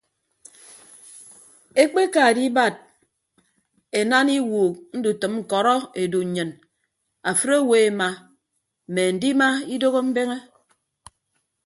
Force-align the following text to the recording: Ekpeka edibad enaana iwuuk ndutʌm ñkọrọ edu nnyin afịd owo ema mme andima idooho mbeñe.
Ekpeka 1.83 2.21
edibad 2.31 2.75
enaana 3.99 4.31
iwuuk 4.39 4.75
ndutʌm 4.97 5.33
ñkọrọ 5.41 5.73
edu 6.01 6.19
nnyin 6.25 6.51
afịd 7.29 7.51
owo 7.59 7.73
ema 7.87 8.09
mme 8.89 9.01
andima 9.09 9.47
idooho 9.73 9.99
mbeñe. 10.07 10.37